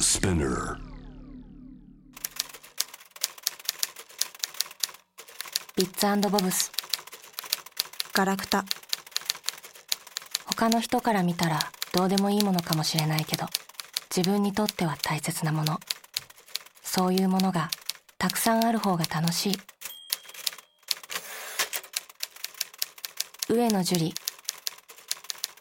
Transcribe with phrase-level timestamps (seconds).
[0.00, 0.76] Spinner.
[5.76, 6.70] ビッツボブス。
[8.14, 8.64] ガラクタ。
[10.46, 11.58] 他の人から見たら
[11.92, 13.46] どうでもいいものかもしれないけど
[14.14, 15.80] 自分にとっては大切なもの。
[16.82, 17.68] そういうものが
[18.18, 19.56] たくさんある方が楽しい。
[23.48, 24.14] 上野樹里。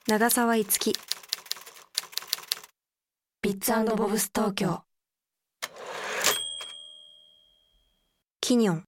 [0.08, 0.94] 長澤いつき。
[0.94, 1.07] ビ
[3.58, 4.84] ッツボブス東京
[8.40, 8.84] キニョン。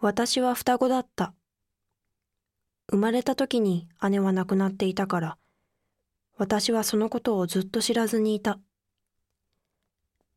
[0.00, 1.34] 私は双子だった。
[2.90, 5.38] 生まれた時に姉は亡くなっていたから
[6.38, 8.58] 私はそのことをずっと知らずにいた。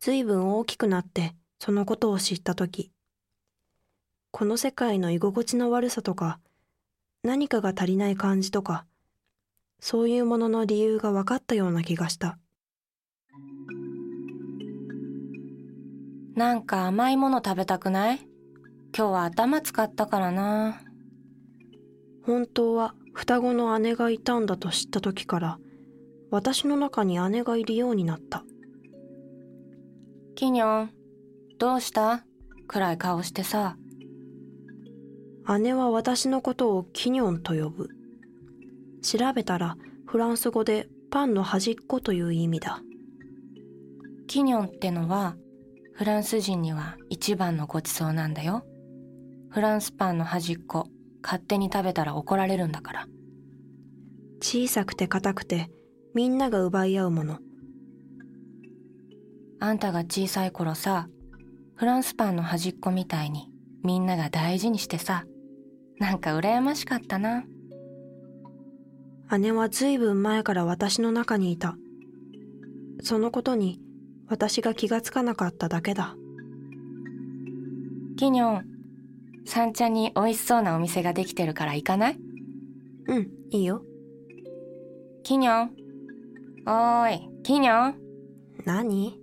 [0.02, 2.92] ずいぶん大きくなってそのことを知った時。
[4.32, 6.40] この世界の居心地の悪さとか
[7.24, 8.86] 何かが足りない感じとか
[9.80, 12.38] そういうものの理由が分かったような気がした。
[16.36, 18.20] なんか甘いもの食べたくない？
[18.96, 20.82] 今日は頭使ったからな。
[22.24, 25.60] 本当は双子の姉がいたんだと知った時から
[26.30, 28.44] 私の中に姉がいるようになった。
[30.36, 30.92] キニョン
[31.58, 32.24] どうした？
[32.68, 33.78] 暗い顔してさ。
[35.60, 37.90] 姉は私のことをキニョンと呼ぶ
[39.02, 42.82] 調べたらフランス語でパンの端っこという意味だ。
[44.28, 45.36] キニョンってのは
[45.94, 48.66] フランス人には一番のごちそうなんだよ。
[49.50, 50.90] フランスパンの端っこ
[51.24, 53.08] 勝手に食べたら怒られるんだから。
[54.42, 55.70] 小さくて硬くて
[56.14, 57.40] みんなが奪い合うもの。
[59.60, 61.08] あんたが小さい頃さ
[61.76, 63.50] フランスパンの端っこみたいに
[63.84, 65.26] みんなが大事にしてさ
[66.00, 67.44] なんか羨ましかったな
[69.40, 71.76] 姉はずいぶん前から私の中にいた。
[73.02, 73.82] そのことに
[74.30, 76.16] 私が気がつかなかっただけだ。
[78.18, 78.66] キニョン
[79.46, 82.20] 三茶に美味しそうなお店ができてるから行かない？
[83.08, 83.84] うんいいよ。
[85.24, 85.72] キニョン
[86.66, 87.96] おーいキニョン。
[88.66, 89.20] 何？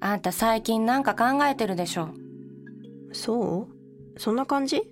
[0.00, 2.08] あんた最近なんか考えてるでしょ？
[3.12, 3.68] そ
[4.16, 4.20] う？
[4.20, 4.82] そんな感じ？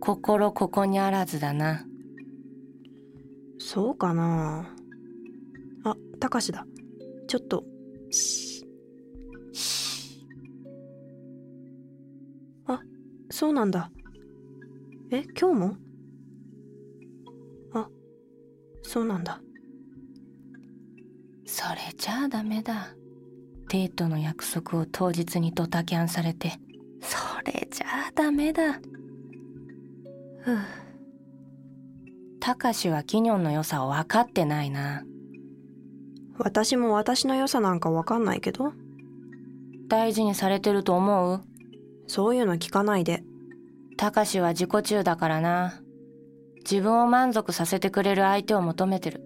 [0.00, 1.84] 心ここにあらずだな
[3.58, 4.74] そうかな。
[5.84, 6.66] あたかしだ。
[7.26, 7.64] ちょっと。
[12.66, 12.80] あ
[13.30, 13.90] そうなんだ。
[15.10, 15.76] え今日も？
[17.74, 17.88] あ
[18.82, 19.40] そうなんだ。
[21.44, 22.94] それじゃあダメだ。
[23.68, 26.52] デートの約束を当日にドタキャンされて。
[27.00, 28.72] それじゃあダメだ。
[30.40, 30.52] ふ。
[30.52, 30.58] う
[32.48, 35.04] たかしはキニョンの良さを分かってないな。
[36.38, 38.72] 私も私の良さなんかわかんないけど。
[39.86, 41.42] 大事にされてると思う？
[42.06, 43.22] そういうの聞かないで。
[43.98, 45.82] たかしは自己中だからな。
[46.60, 49.22] 自分を満足させてくれる相手を求めてる。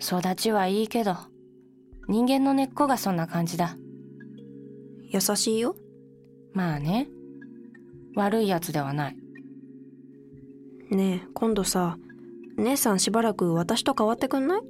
[0.00, 1.18] 育ちはいいけど
[2.08, 3.76] 人間の根っこがそんな感じだ。
[5.10, 5.76] 優しいよ。
[6.54, 7.08] まあね。
[8.16, 9.16] 悪いやつではない
[10.90, 11.96] ねえ今度さ
[12.56, 14.62] 姉さんしばらく私と変わってくんない？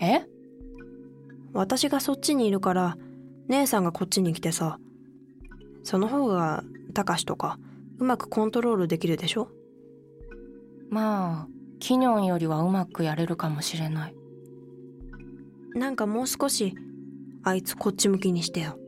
[0.00, 0.26] え？
[1.52, 2.96] 私がそっちにいるから
[3.48, 4.78] 姉さんがこっちに来てさ
[5.82, 6.62] その方が
[6.94, 7.58] たかしとか
[7.98, 9.48] うまくコントロールできるでしょ？
[10.88, 11.48] まあ
[11.80, 14.14] キニョンよりはうまくやれるかもしれない。
[15.74, 16.74] なんかもう少し
[17.42, 18.78] あいつこっち向きにしてよ。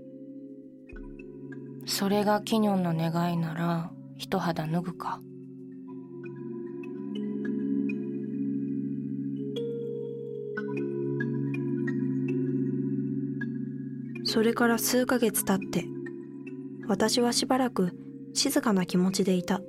[1.86, 5.20] それがキニョンの願いなら一肌脱ぐか
[14.32, 15.84] それから数ヶ月経って
[16.86, 17.91] 私はしばらく
[18.32, 19.60] 静かな気持ちでいた。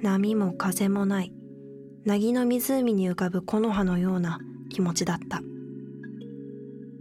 [0.00, 1.32] 波も風もない
[2.06, 4.38] 凪の湖に浮かぶ木の葉のような
[4.68, 5.42] 気持ちだった。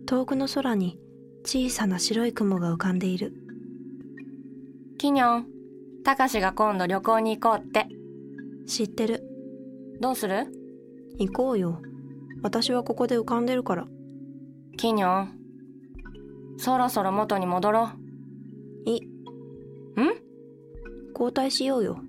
[0.08, 0.98] 遠くの空に
[1.46, 3.32] 小さな白い雲が浮かんでいる。
[4.98, 5.48] キニョン
[6.04, 7.86] たかしが今度旅行に行こうって。
[8.66, 9.24] 知ってる。
[10.02, 10.48] どうする？
[11.20, 11.84] 行こうよ。
[12.42, 13.88] 私はここで浮かんでるから。
[14.76, 15.39] キニョン
[16.62, 17.92] そろそろ元に戻ろ
[18.86, 19.00] い。
[19.00, 19.06] ん？
[21.14, 22.02] 交代しようよ。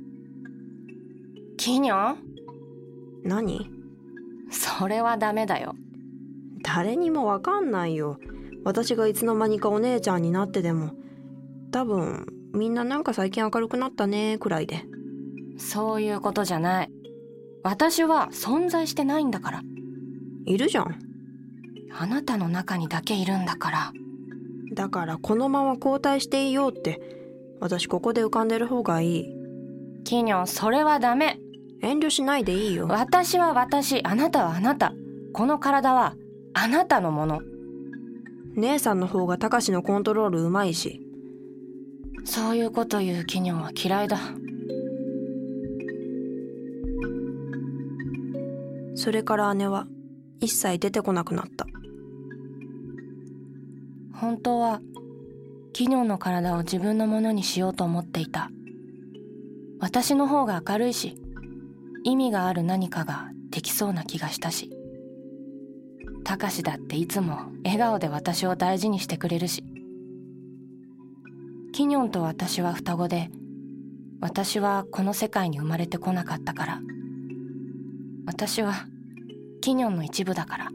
[1.57, 2.15] キニョ？
[2.15, 2.17] ン
[3.23, 3.71] 何？
[4.51, 5.77] それはダメだよ。
[6.65, 8.19] 誰にもわかんないよ。
[8.65, 10.95] 私がいつの間にかお姉ちゃんになってでも。
[11.71, 14.83] 多分みんななんか最近明るくなったねくらいで。
[15.59, 16.91] そういうことじゃない。
[17.63, 19.63] 私は存在してないんだから。
[20.45, 20.99] いるじゃん。
[21.97, 23.93] あなたの中にだけいるんだから
[24.73, 27.01] だからこのまま交代していようって
[27.61, 29.37] 私ここで浮かんでる方がいい。
[30.05, 31.39] キニョンそれはダメ。
[31.83, 32.87] 遠慮しないでいいよ。
[32.89, 34.93] 私は私あなたはあなた。
[35.33, 36.15] この体は
[36.53, 37.41] あなたのもの。
[38.57, 41.01] 姉さんの方がたかしのコントロールうまいし。
[42.25, 44.19] そういうこと言うキニョンは嫌いだ。
[48.95, 49.87] それから姉は
[50.41, 51.67] 一切出てこなくなった
[54.21, 54.83] 本当は
[55.73, 58.51] キニョンの体を自分のものにしようと思っていた。
[59.81, 61.17] 私の方が明るいし
[62.05, 64.71] 意味がある何かができそうな気がしたし。
[66.23, 69.65] たかしだっていつも笑顔で私を大事にしてくれるし。
[71.73, 73.31] キニョンと私は双子で
[74.21, 76.81] 私はこの世界に生まれてこなかったから。
[78.27, 78.87] 私は
[79.63, 80.69] キニョンの一部だから。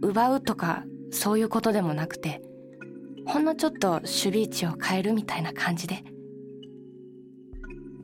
[0.00, 2.42] 奪うとかそういうことでもなくて
[3.26, 6.04] ほんのちょっと守備位置を変えるみたいな感じで。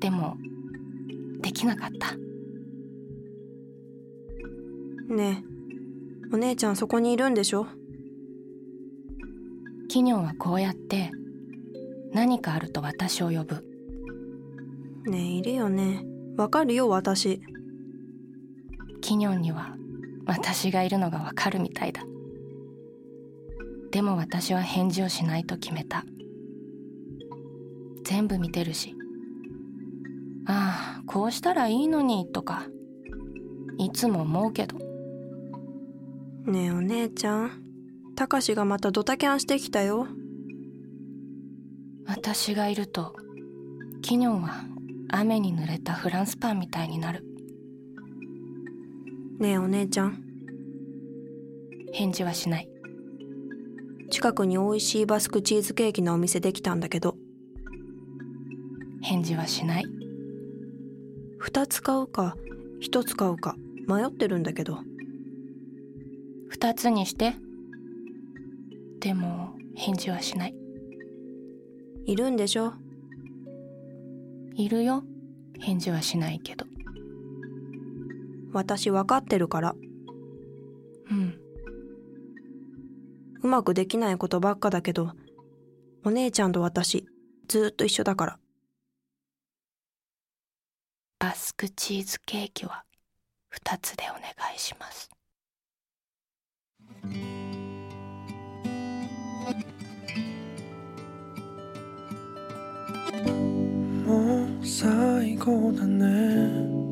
[0.01, 0.37] でも
[1.41, 2.17] できなかった。
[5.15, 6.35] ねえ。
[6.35, 7.67] お姉ちゃんそこにいるんでしょ？
[9.89, 11.13] キニョンはこうやって
[12.13, 13.65] 何かあると私を呼ぶ。
[15.05, 16.05] ねえいるよね。
[16.37, 17.43] わかるよ私。
[19.03, 19.77] キニョンには
[20.27, 22.03] 私がいるのがわかるみたいだ
[23.93, 26.07] でも私は返事をしないと決めた。
[28.05, 28.97] 全部見てるし。
[30.47, 32.67] ああこうしたらいいのにとか。
[33.79, 34.79] いつも思うけど。
[36.47, 37.63] ねえお姉ちゃん。
[38.17, 40.09] たかしがまたドタキャンしてきたよ。
[42.07, 43.15] 私がいると
[44.01, 44.65] キニョンは
[45.09, 47.27] 雨に濡れたフランスパンみたいになる。
[49.39, 50.25] ねえお姉ちゃん。
[51.93, 52.72] 返事はしない
[54.13, 57.17] 近くに美味しいバスクチーズケーキのお店できたんだけど。
[59.01, 59.85] 返事はしない。
[61.41, 62.37] 2つ買うか
[62.83, 63.57] 1つ買うか
[63.89, 64.81] 迷ってるんだけど。
[66.51, 67.37] 二つにして。
[69.01, 70.55] でも返事はしない。
[72.05, 72.75] いるんでしょ？
[74.55, 75.05] いるよ。
[75.59, 76.67] 返事はしないけど。
[78.53, 79.75] 私分かってるから。
[81.11, 81.39] うん
[83.43, 85.13] うまくできないことばっかだけど
[86.05, 87.07] お姉ちゃんと私
[87.49, 88.39] ずっと一緒だから。
[91.19, 92.85] バスクチーズケーキは
[93.55, 94.23] 2つでお願
[94.57, 95.09] いします。
[104.05, 106.83] もう最後だね。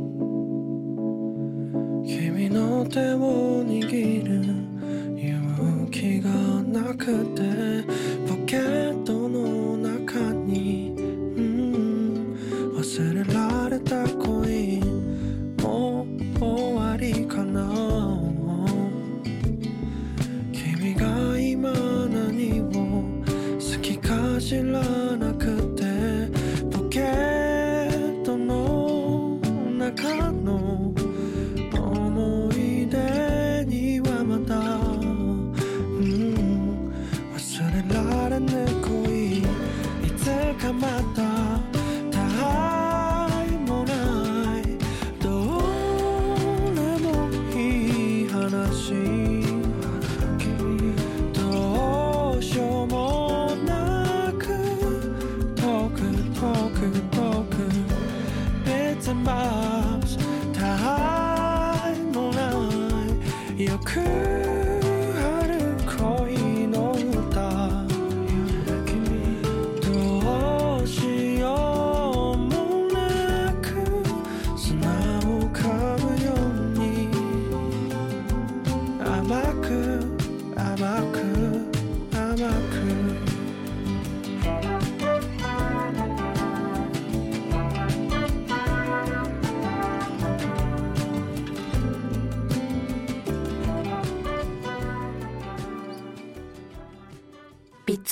[2.06, 3.49] 君の手を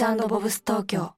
[0.05, 1.18] ッツボブス東京